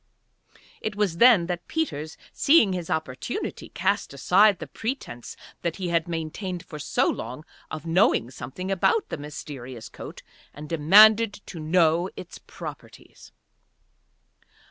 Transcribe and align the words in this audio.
It 0.81 0.95
was 0.95 1.17
then 1.17 1.45
that 1.45 1.67
Peters, 1.67 2.17
seeing 2.33 2.73
his 2.73 2.89
opportunity, 2.89 3.69
cast 3.69 4.15
aside 4.15 4.57
the 4.57 4.65
pretence 4.65 5.37
that 5.61 5.75
he 5.75 5.89
had 5.89 6.07
maintained 6.07 6.65
for 6.65 6.79
so 6.79 7.07
long 7.07 7.45
of 7.69 7.85
knowing 7.85 8.31
something 8.31 8.71
about 8.71 9.09
the 9.09 9.17
mysterious 9.17 9.89
coat, 9.89 10.23
and 10.55 10.67
demanded 10.67 11.33
to 11.45 11.59
know 11.59 12.09
its 12.15 12.39
properties. 12.39 13.31